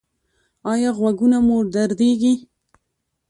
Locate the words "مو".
1.45-1.57